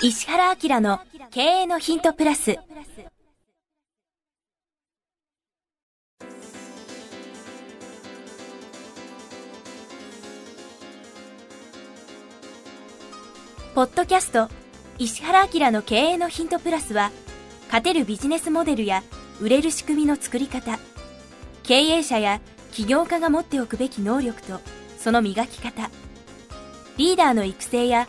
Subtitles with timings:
[0.00, 1.00] 石原明の
[1.32, 2.56] 経営のヒントプラス。
[13.74, 14.48] ポッドキャスト
[14.98, 17.10] 石原明の経営のヒントプラスは
[17.66, 19.02] 勝てるビジネスモデルや
[19.40, 20.78] 売れる仕組みの作り方
[21.64, 22.40] 経営者や
[22.72, 24.60] 起業家が持っておくべき能力と
[24.96, 25.90] その磨き方
[26.96, 28.08] リーダーの育成や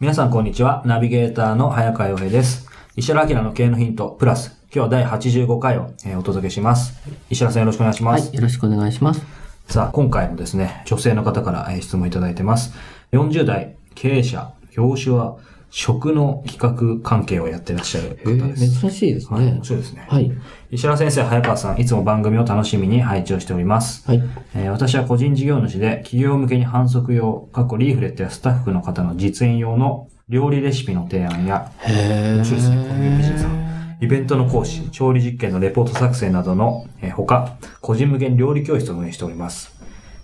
[0.00, 0.82] 皆さんこんにちは。
[0.86, 2.66] ナビゲーターの早川洋平です。
[2.96, 6.94] 石原明の経営のヒント、プラス、今日は第85回を、えーお届けします。
[7.28, 8.28] 石原さんよろしくお願いします。
[8.28, 9.22] はい、よろしくお願いします。
[9.68, 12.72] さあ、今回もですね、女性の方から、えー質問いただいてます。
[13.12, 15.36] 40代、経営者、業種は、
[15.70, 18.80] 食の企画関係をやってらっしゃる方です。
[18.80, 19.64] 珍しいですはい、ね面。
[19.64, 20.06] 白いですね。
[20.08, 20.32] はい。
[20.72, 24.06] 石原先生、早川さん、いつも番組を楽しみに拝聴しております。
[24.06, 24.22] はい。
[24.54, 33.60] えー私は個人事業主で、企業向けに反則用、過去リーフレットやスタッフの方の実演用の料理レシピの提案や、へ面白いですね、この有名人さん。
[34.02, 39.79] イベントの講師、調理実験のレポート作成などの、えー他、個人向けに料理教室を運営しております。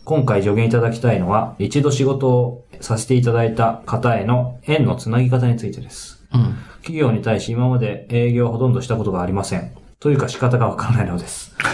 [0.07, 6.25] 今回助言いただきたいのは、一度仕事をさせていただいた方への縁のつなぎ方についてです。
[6.33, 6.55] うん。
[6.77, 9.73] 企業に対し今まで営業をほとんどしたことがありません。
[9.99, 11.57] というか仕方がわからないのです。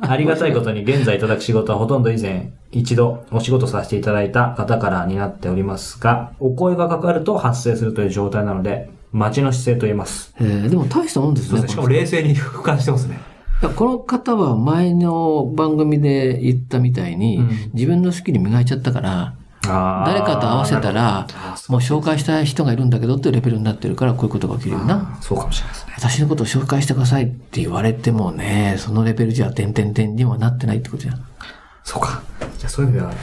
[0.00, 10.32] ありがたいことに現在いただく仕事はほとんど以前一度お仕事させていただいた方からになっておりますが、お声がかかると発生するという状態なので、待ちの姿勢と言えます。
[10.40, 11.68] へえ、でも大したもんですね。
[11.68, 13.31] しかも冷静に俯瞰してますね。
[13.70, 21.26] この方は前の番組で言ったみたいに、うん自分のスキル磨いちゃったから、誰かと合わせたら、
[21.68, 25.18] もう紹介したい人がいるんだけどっていうレベルになってるから、こういうことが起きるよな。
[25.20, 25.92] そうかもしれないですね。
[25.96, 31.24] 私のことを紹介してくださいって言われてもね、そのレベルじゃ、点々点にもなってないってことじゃん。
[31.84, 32.22] そうか。
[32.58, 33.14] じゃあそういう意味では、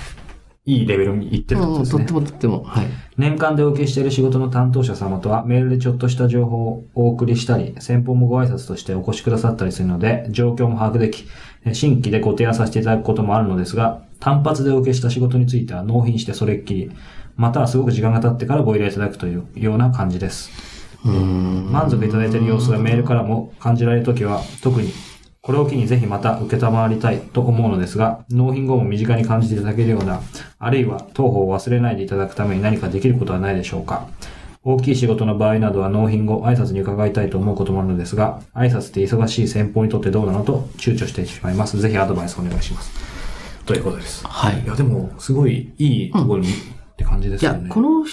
[0.69, 2.13] いいレベルに行ってるん、ですねとって。
[2.13, 2.87] もとっても、はい。
[3.17, 11.25] 年間でお受けしている仕事の担当者様とはメールでちょっとした情報をお送りしたり、先方もご挨拶としてお越しくださったりするので、状況も把握でき、
[11.65, 16.91] え新規でご提案させていただくこともあるのですが、単発でお受けした仕事については納品してそれっきり、
[17.35, 20.51] またはすごく時間が経ってからご依頼いただくというような感じです。
[21.03, 24.91] 満足いただいている様子がメールからも感じられるときは、特に、
[25.41, 30.21] これを機にぜひまた受けたまわりたいと思うのですが、納品後も身近に感じていただけるような、
[30.59, 34.07] あるいは当方を忘れないでいただくために何かできることはないでしょうか。
[34.63, 41.79] 大きい仕事の場合などは納品後挨拶に伺いたいと思うこともあるのですが、挨拶って忙しい先方にとってどうなのと躊躇してしまいます。
[41.79, 42.91] ぜひアドバイスお願いします。
[43.65, 44.27] ということです。
[44.27, 44.67] はいい。
[44.67, 46.51] や、でも、すごいいいところに、っ
[46.97, 48.05] て感じですいやよね。、この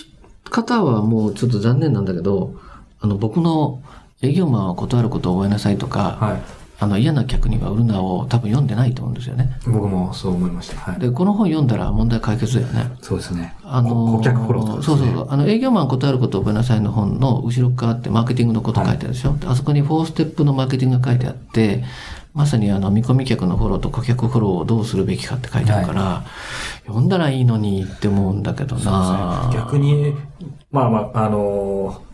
[0.49, 2.55] 方はもうちょっと残念なんだけど、
[3.01, 3.83] あの、僕の
[4.23, 6.56] 営業マンは断ることを覚えなさいとか、はい。
[6.79, 9.59] あの、嫌な客には売るなを多分読んでないと思うんですよね。
[9.67, 10.77] 僕もそう思いました。
[10.77, 11.01] はい。
[11.01, 12.91] で、この本読んだら問題解決だよね。
[13.01, 13.55] そうですね。
[13.65, 13.89] あの
[14.19, 14.83] 顧客フォローね。
[14.83, 15.27] そうそうそう。
[15.31, 21.83] あの、営業マン断ることを覚えなさいの本の後ろ側ってマーケティングのこと書いてあるでしょ、であそこに4ステップのマーケティングが書いてあって、
[22.35, 26.25] まさにあの、見込み客のフォローと顧客フォローをどうするべきかって書いてあるから、
[26.85, 30.15] 読んだらいいのにって思うんだけどな逆に、
[30.71, 32.06] まあまあ、あのー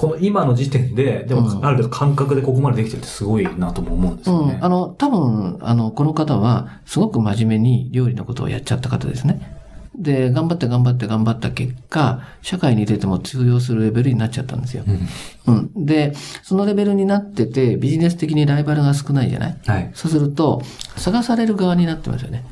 [0.00, 4.54] この今の時点で、でも、うんある程度感覚でここまでできてるってすごいなとも思うんですよね。
[4.54, 4.64] うん。
[4.64, 9.58] あの、多分、あの、この方は、すごく真面目に料理のことをやっちゃった方ですね。
[9.94, 14.84] で、頑張って頑張って頑張った結果、社会に出ても通用するレベルになっちゃったんですよ。
[15.46, 15.84] うんうん。
[15.84, 19.56] で、そのレベルになってて、ビジネス的にライバルが少ないじゃない？
[19.66, 19.90] はい。
[19.92, 20.62] そうすると、
[20.96, 22.46] 探される側になってますよね。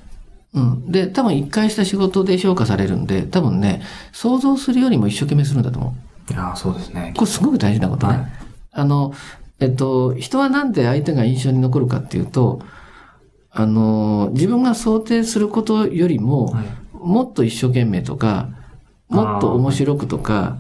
[0.53, 0.93] うん。
[0.93, 3.81] で、多分一回した仕事で評価されるんで、多分ね、
[4.13, 6.08] 想像するよりも一生懸命するんだと思う。
[6.31, 7.13] いやーそうですね。
[7.17, 8.15] これすごく大事なことね。
[8.15, 8.27] はい
[8.71, 9.13] あの、
[9.59, 12.61] えっと、人はなんで相手が印象に残るかっていうと、
[13.51, 16.65] あの、自分が想定することよりも、はい
[17.01, 18.49] もっと一生懸命とか、
[19.09, 20.59] もっと面白くとか、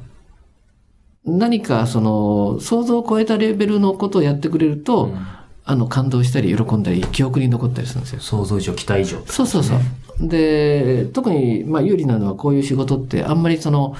[1.24, 5.26] 何かその、想像を超えたレベルのことをやってくれると、うん
[5.64, 8.20] あの、感動したり喜んだり、記憶に残ったりするんですよ。
[8.20, 9.18] 想像以上、期待以上。
[9.26, 9.78] そうそうそう。
[10.26, 13.94] で、特に、まあ、有利なのはこういう仕事ってあんまりその、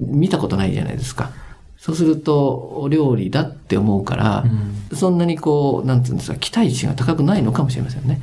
[0.00, 1.30] 見たことないじゃないですか。
[1.76, 4.48] そうすると、お料理だって思うから、う
[4.94, 8.20] んそんなにこう、なんていうんですか、期待値が高くないのかもしれませんね。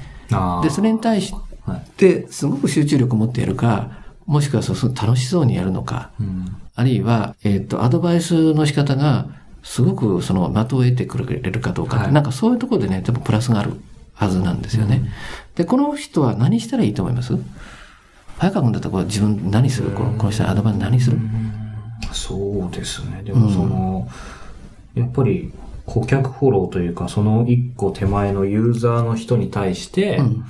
[0.64, 1.34] で、それに対し
[1.66, 1.82] はい。
[1.98, 3.92] て、すごく集中力を持ってやるか、
[4.26, 6.58] もしくはそうそう楽しそうにやるのか、うん。
[6.76, 9.28] あるいは、えっ、と、アドバイスの仕方が、
[9.64, 13.74] すごくその的を得てくれるかどうかって、はいなんかそういうところでね、多分プラスがある
[14.14, 15.04] はずなんですよね。
[15.56, 17.36] で、この人は何したらいいと思います？
[18.38, 19.92] 早川君だったらこれ自分何する？
[19.92, 21.18] このこの人はアドバイス何する？
[22.12, 23.22] そうですね。
[23.24, 24.08] でもその、
[24.96, 25.52] やっぱり
[25.86, 30.46] 顧客フォローというか、その一個手前のユーザーの人に対して、うん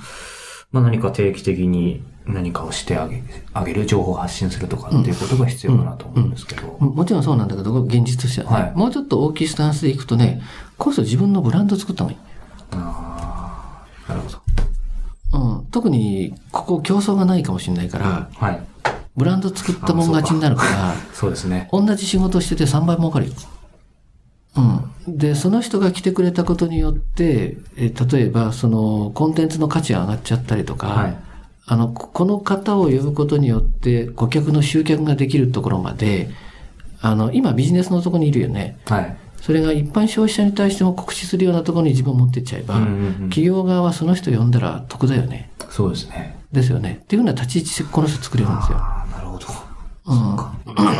[0.72, 3.22] まあ何か定期的に何かをしてあげ
[3.54, 6.76] あげる、情報を発信するとかっていうことが必要だなと思うんですけど。
[6.80, 10.42] もちろんそうなんだけど、現実としてはね、はいもうちょっと大きいスタンスでいくとね、
[10.76, 12.20] この人自分のブランド作った方がいい。
[12.72, 14.46] ああ、なるほど。
[15.32, 18.60] うん、特に、ここ競争がないかもしれないから、はい。
[19.16, 21.68] ブランド作ったもん勝ちになるから、そうですね。
[21.72, 23.32] 同じ仕事してて3倍儲かるよ。
[24.56, 25.18] うん。
[25.18, 31.16] で、その人が来てくれたことによって、え例えば、その、コンテンツの価値が上がっちゃったりとか、はい
[31.68, 36.30] あの、ここの方を呼ぶことによって、顧客の集客ができるところまで、
[37.00, 38.78] あの、今ビジネスのところにいるよね。
[38.86, 39.16] はい。
[39.40, 45.50] それが一般消費者に対しても告知するようなところに自分を持ってっちゃえば、うんうんうん企業側はその人呼んだら得だよね。
[45.70, 46.38] そうですね。
[46.52, 47.00] ですよね。
[47.02, 48.78] っていうふうな立ち位置この人作れるんですよ。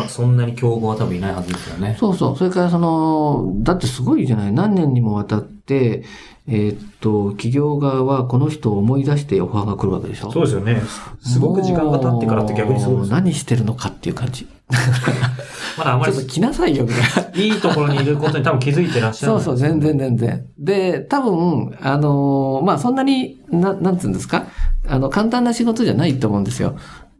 [0.08, 1.96] そんなに競合は多分いないはずですよね。
[1.98, 2.36] そうそう。
[2.36, 4.52] それからその、だってすごいじゃない。
[4.52, 6.04] 何年にもわたって、
[6.48, 10.30] えーっと、企業側はこの人を思い出してオファーが来るわけでしょ。
[10.30, 10.80] そうですよね。
[11.20, 13.14] すごく時間が経ってからって逆にすごいですよ。
[13.16, 14.46] もう何してるのかっていう感じ。
[15.78, 17.40] まだあまりちょっと来なさいよ、みたいな。
[17.42, 19.32] いいところにいることに多分気づいてらっしゃる。
[19.34, 20.46] そうそう、全然全然。
[20.58, 24.46] で、多分、あのーまあ、そんなに、な、なんつうんですか？
[24.88, 26.76] あの、簡単な仕事じゃないと思うんですよ。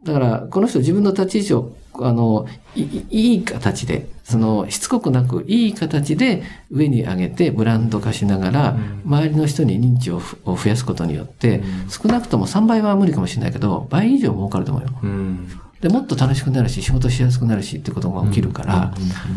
[0.07, 14.89] だから、この人自分の立ち位置を、あの、いい形で、その、しつこくなく、いい形で上に上げてブランド化しながら、周りの人に認知を増やすことによって、少なくとも3倍は無理かもしれないけど、倍以上儲かると思うよ。
[15.03, 15.49] うん。
[15.81, 18.93] で、もっと楽しくなるし、仕事しやすくなるしってことが起きるから、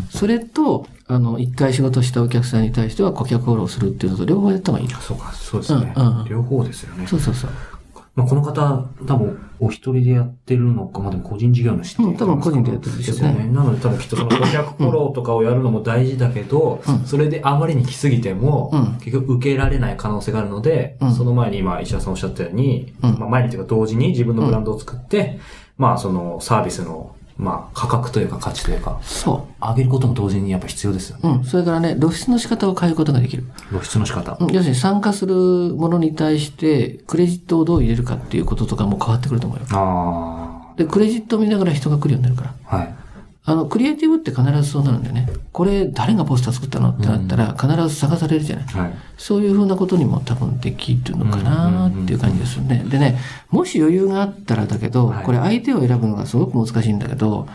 [0.09, 4.97] それと、あの、一回仕事したお客さんに対しては顧客フォローするっていうのと両方やった方がいいよ。
[5.01, 5.93] そうか、そうですね。
[5.95, 7.05] うんうん両方ですよね。
[7.05, 7.51] そうそうそう。
[8.13, 13.33] まあ、この方、多分、お一人でやってるのか、まあでも個人事業主っていううん多分個人でやってるでしょうね。
[13.35, 13.47] ね。
[13.53, 17.05] なので多分きっとその顧客フォローとかをやるのも大事だけど、うん。
[17.05, 18.93] それであまりに来すぎても、うん。
[18.99, 21.13] 結局受けられない可能性があるので、うん。
[21.13, 23.17] その前に今石田さんおっしゃったように、うん。
[23.17, 25.39] まあ前にというか同時に自分のブランドを作って、
[25.77, 31.21] まあそのサービスの、まあ価格というか価値というか、そ上げることも同時にやっぱ必要ですよね。
[31.23, 31.27] う。
[31.27, 31.43] うん。
[31.43, 33.45] それからね、露出の仕方を変えることができる。
[33.69, 34.37] 露出の仕方。
[34.39, 39.65] うん要するに参加するものに対して、クレジットをどう入れるかっていうこととかも変わってくると思うよ。
[39.71, 42.53] あで、クレジットを見ながら人が来るようになるから。
[42.69, 42.77] あ。
[42.77, 42.95] はい。
[43.43, 45.27] あの、クリエイティブって必ずそうなるんだよね。
[45.51, 48.65] これ、誰がポスター作ったのってなったら、必ず探されるじゃない。
[48.65, 48.93] はい。
[49.17, 52.83] そういうふうなことにも多分できるのかなっていう感じですよね。
[52.87, 53.17] でね、
[53.49, 57.47] もし余裕があったらだけど、はいこれ相手を選ぶのがすごく難しいんだけど、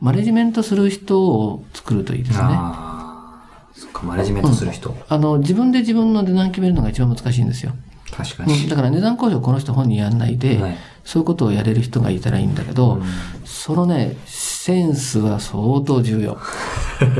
[0.00, 2.42] マネジメントする人を作るといいですね。
[2.42, 3.40] あ
[3.72, 3.72] あ。
[3.74, 4.94] そっか、マネジメントする人。
[5.08, 7.72] あの、自分で自分の値段決めるのが一番難しいんですよ。
[8.14, 8.54] 確かに。
[8.64, 13.02] うん、だから値段交渉この人本人やんないで、はいそういうことをやれる人がいたらいいんだけど、
[13.44, 14.16] そのね、
[14.62, 16.36] センスは相当重要。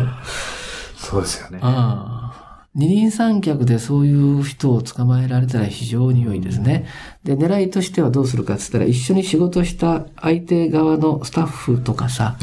[0.94, 1.58] そうですよね。
[1.62, 6.84] ああ二人三脚でそういう人を捕まえられたら非常に良いですね。
[7.24, 12.36] で、狙いとしてはどうするかって言ったら、一緒に仕事した相手側のスタッフとかさ。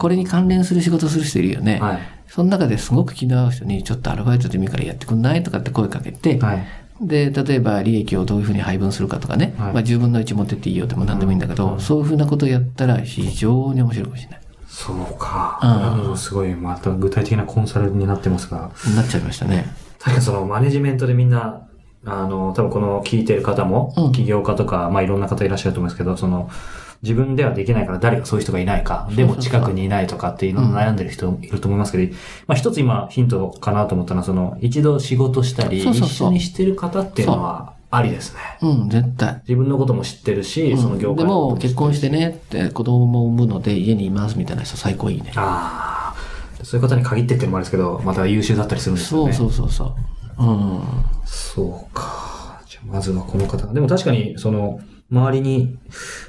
[0.00, 1.80] これに関連する仕事する人いるよね。
[1.80, 1.98] はい。
[2.28, 6.66] その中ですごく気の合う人に、ちょっとアルバイトでもいいからやってくんないとかって声かけて、はい。
[7.00, 9.72] で、例えば利益をどういうふうに配分するかとかね、はい。
[9.74, 14.40] まあ10分の1持ってっていいよでも何でもいいんだけど、そういうふうなことをやったら非常に面白いかもしれない。
[14.68, 16.14] そうか。
[16.16, 19.66] すごい、また具体的なコンサルになってますが、なっちゃいましたね。
[19.98, 21.68] 確かにそのマネジメントでみんな、
[22.04, 24.12] あの、多分この聞いてる方も、うん。
[24.12, 26.50] 起業家とか、まあいろんな方いらっしゃると思うんですけど、その、
[27.04, 32.14] 自分ではできないから誰かそういう人がいないか、でも近くにいないとかっていうのを悩んでる人いると思いますけど、
[32.46, 38.40] まあ一つ今ヒントかなと思ったのは、その、一度仕事したり、一緒にしてる方っていうのはありですね。
[38.62, 39.42] うん、絶対。
[39.46, 45.32] 自分のことも知ってるし、その業界でも、結婚してねって、子供も産むので家にいますみたいな人最高いいね。
[45.36, 46.64] ああ。
[46.64, 49.32] そういう方に限ってってのもあるんですけど、また優秀だったりするんですよね。
[49.34, 49.96] そうそうそうそ
[50.38, 50.42] う。
[50.42, 50.80] うん。
[51.26, 52.62] そうか。
[52.66, 53.74] じゃあ、まずはこの方が。
[53.74, 54.80] でも確かに、その、
[55.10, 55.78] 周りに、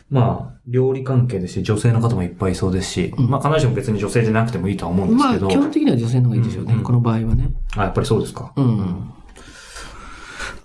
[0.09, 6.73] まあ、料理関係ですし、女性の方もいっぱいいそうですし、まあ、必ずしも別に女性でなくてもいいとは思うんですまあ、けど、基本的には女性の方がいいでしょうね。
[6.73, 7.51] うんこの場合はね。
[7.75, 8.53] あ、やっぱりそうですか。
[8.55, 9.11] うん。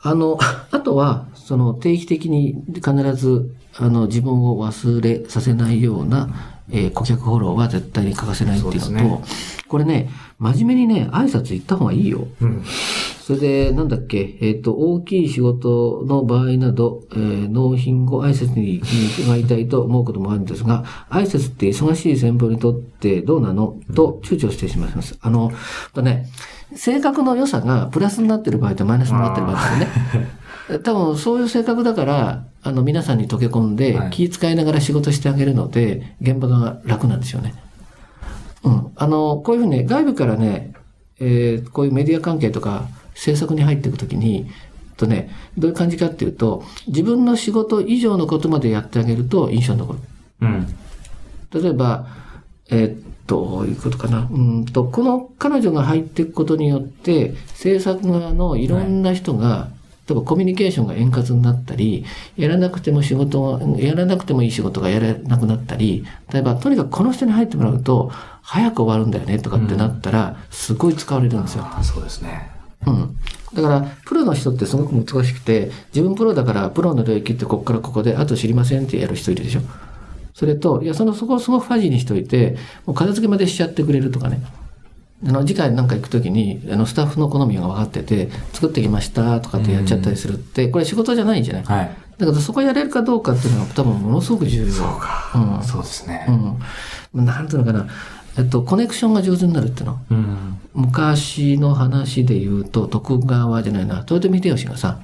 [0.03, 0.39] あの、
[0.71, 6.29] あとは、その定期的に必ずあの、自分を忘れさせないような、
[6.73, 9.23] えー顧客フォローは絶対に欠かせないっていうのと、ね
[9.69, 12.27] これね、真面目にね、挨拶行った方がいいよ。
[12.41, 12.65] うん。
[13.23, 18.83] それで、なんだっけ、えっ、と、大きい仕事の場合など、えー納品後挨拶に
[19.23, 23.77] 伺いたいと思うこともあるんですが、挨拶って忙しい先方にとってどうなの？
[23.95, 25.17] と躊躇してしまいます。
[25.21, 25.53] あの、
[25.95, 26.27] とね、
[26.75, 29.89] 性格の良さがプラスになってる場合とマイナスになってる場合だよね。
[30.79, 37.55] 多分そういう性格だから、あの皆さんに溶け込んではい気遣いながら仕事してあげるので、現場が楽なんですよね。
[38.63, 38.93] うん。
[38.95, 40.73] あの、こういうふうに外部からね、
[41.19, 44.51] えーこういうメディア関係とか制作に入っていくときに、
[44.97, 49.99] とね、どういう感じかっていうと、自分の仕事以上のことまでやってあげると印象に残る。
[50.43, 50.67] うん。
[51.53, 52.07] 例えば、
[52.71, 54.29] えーっと、どういうことかな。
[54.29, 59.80] うんと、この彼女が入っていくことによって、制作側のいろんな人が、例
[60.13, 62.05] えばコミュニケーションが円滑になったり、
[62.37, 68.11] やらなくても仕事が、やらなくてもいい仕事がやらなくなったり、例えば、とにかくこの人に入ってもらうと、
[68.43, 71.65] 早く終わるんだよねとかってなったら、すごい使われるんですよ。
[71.67, 72.51] あそうですね。
[72.87, 73.17] うん。
[73.55, 79.61] だから、プロの人ってすごく難しくて、自分プロだから、プロの領域ってこっからここで、あと知りませんってやる人いるでしょ。
[80.35, 84.41] それと、いや、その、そこをすごくファジーにしといて、もう片付けまでしちゃってくれるとかね。
[85.27, 91.65] あの、次回なんか行くときに、あの、スタッフの好みが分かってて、作ってきましたとかってやっちゃったりするって、これ仕事じゃないんじゃない？
[91.65, 91.91] はい。
[92.19, 94.73] だからそこやれるかどうかっていうのは多分ものすごく重要。
[94.73, 95.33] そうか。
[95.35, 96.27] うんそうですね。
[97.15, 97.25] うん。
[97.25, 97.87] なんていうのかな。
[98.39, 99.99] えっと、コネクションが上手になるっていうの。
[100.11, 100.59] うん。
[100.75, 105.01] 昔の話で言うと、徳川じゃないな、豊臣秀吉がさ、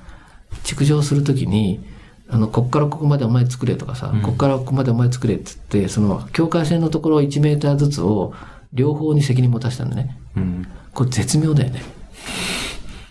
[0.63, 1.81] 築城するときに、
[2.29, 8.33] あの、こっからここまでお前作れとかさ、うんこっからここまでお前作れって言って、その、境界線のところ1メーターずつを
[8.77, 10.17] 両方に責任持たせたんだね。
[10.37, 10.67] うん。
[10.95, 11.83] これ絶妙だよね。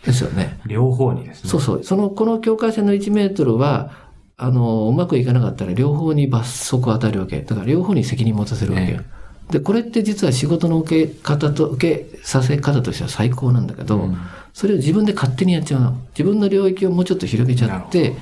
[0.06, 0.60] ですよね。
[0.66, 1.50] 両方にですね。
[1.50, 1.84] そうそう。
[1.84, 3.92] その、この境界線の1メートルは、
[4.38, 7.42] あの、うまくいかなかったら両方に罰則を与えるわけ。
[7.42, 9.02] だから両方に責任持たせるわけよ。
[9.50, 14.18] で、これって実は仕事の受け方と、受けさせ方としては最高なんだけど、うん
[14.56, 15.98] それを自分で勝手にやっちゃうの。
[16.12, 18.16] 自分の領域をもうちょっと広げちゃって、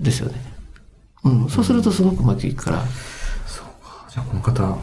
[0.00, 0.34] ですよね。
[1.22, 1.48] うん。
[1.48, 2.84] そうするとすごくうまくいくから。
[4.10, 4.76] じゃあこの方、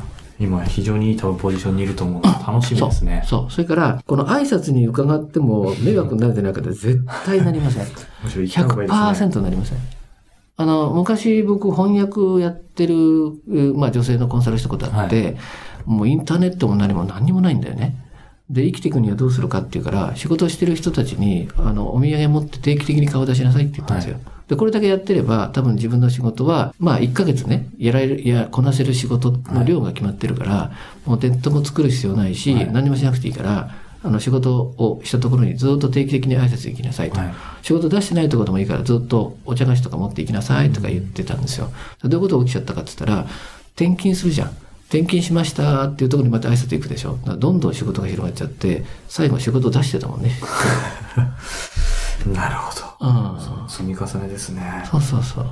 [0.44, 3.24] 今非常にいい多分ポジションにいると思うので楽しみですね。
[3.26, 3.40] そう。
[3.42, 3.52] そう。
[3.52, 7.88] それから、この挨拶に伺っても迷惑になるんじゃないかって絶対なりません。
[8.24, 9.30] むしろ行った方がいいですね。
[9.30, 9.78] 100%なりません。
[10.56, 12.96] あの、昔僕翻訳やってる、
[13.48, 15.38] うまあ女性のコンサルしたことあって、
[15.86, 17.98] もうインターネットも何も何にもないんだよね。
[18.50, 24.20] で、生きていくにはどうするかっていうから、仕事をしてる人たちに、あの、お土産持って定期的に顔出しなさいって言ったんですよ。
[24.48, 30.72] で、これだけやってれば、多分自分の仕事は、まあ1ヶ月ね、やられる、いや、こなせる仕事の量が決まってるから、
[31.06, 33.72] もうネットも作る必要ないし、はい何もしなくていいから、
[34.04, 37.20] あの、仕事をしたところにずっと定期的に挨拶行きなさいと。
[37.20, 37.34] はい
[37.64, 41.72] 仕事出してないところでもいいからずっとお茶菓子とか持っていきなさいとか言ってたんですよ。
[42.04, 43.26] どういうことが起きちゃったかって言ったら、
[43.78, 44.50] 転勤するじゃん。
[44.90, 47.18] 転勤しましたっていうところにまた挨拶行くでしょ。
[47.26, 50.32] どんどん仕事が広がっちゃって、最後仕事出してたもんね。
[52.32, 52.93] なるほど。
[53.08, 53.70] うん。
[53.70, 54.84] 積み重ねですね。
[54.90, 55.46] そうそうそう。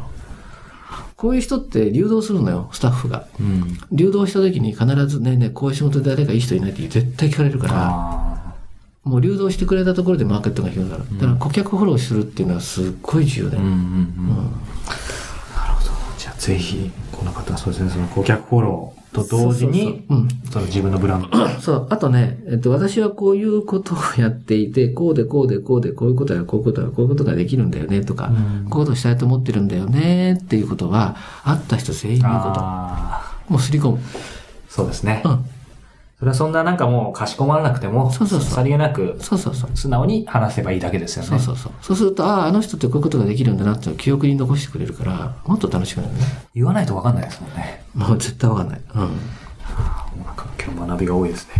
[1.16, 3.28] こういう人って流動するのよ、スタッフが。
[3.40, 3.78] うん。
[3.92, 8.56] 流動した時に必ずねえねえ、こういう仕事で誰かいい人いないって絶対聞かれるから、あ
[9.04, 11.04] もう流動してくれたところでマーケットが広がる。
[11.14, 13.62] だから顧客フォローするっていうのはすっごい重要だあ。
[13.62, 13.72] うんよ。
[13.72, 14.28] うんうん。
[14.28, 15.92] なるほど。
[16.18, 20.28] じゃあぜひ、この方はそうですね、その顧客フォローと同時に、うん。
[20.52, 21.48] その自分のブランド。
[21.60, 21.88] そう。
[21.90, 33.44] あとね、えっと、私はこういうことをやっていて、こうでこうでこうで、こういうことやこういうことやこういうことができるんだよねとか、うんこういうことしたいと思ってるんだよねっていうことは、会った人全員言うこああ。
[33.48, 33.54] と。
[33.54, 34.00] もうすり込む。
[34.70, 35.22] そうですね。
[35.26, 35.46] うん。
[36.22, 39.72] それはそんななんかもうかしこまらなくても、そうそうそうさりげなく、そうそうそう。
[39.74, 41.30] 素直に話せばいいだけですよね。
[41.30, 41.72] そうそうそう。
[41.82, 46.20] そうすると、ああ、あの人ってこういうことができるんだなって記憶に残してくれるから、もっと楽しくなるね。
[46.54, 47.84] 言わないとわかんないですもんね。
[47.96, 48.82] もう絶対わかんない。
[48.94, 49.02] うん。
[50.24, 51.56] なんか今日学びが多いですね。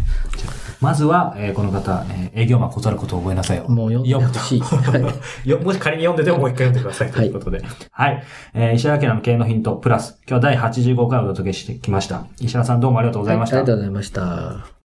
[0.82, 3.66] まずは、えーこの方、えー営業マン断ることを覚えなさいよ。
[3.68, 4.60] もう読んでほしい。
[4.64, 5.14] は
[5.46, 5.50] い。
[5.50, 7.62] よもし仮に読んでてももう一回読んでくださいということで。
[7.92, 8.24] はい。
[8.54, 10.18] えー石原明の経営のヒント、プラス。
[10.28, 12.26] 今日は第85回をお届けしてきました。
[12.40, 13.58] 石原さんどうもありがとうございました。
[13.58, 14.82] はいありがとうございました。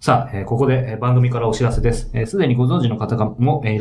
[0.00, 2.10] さあ、えーここでえー番組からお知らせです。
[2.12, 3.76] えーすでにご存知の方がもえ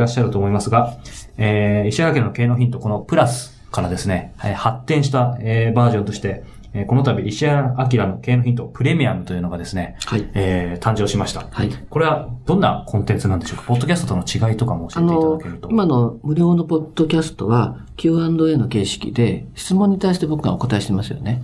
[3.75, 10.27] からですね、えー発展した、えーバージョンとして、えーこの度石原明の経営のヒント、プレミアムというのがですね、はい。
[10.33, 11.45] えー誕生しました。
[11.51, 11.69] はい。
[11.89, 13.63] これはどんなコンテンツなんでしょうか？
[13.67, 21.43] ポッドキャストとの違いとかも教あえていただのけると。、今の無料のポッドキャストは Q&A の形式で質問に対して僕がお答えしてますよね。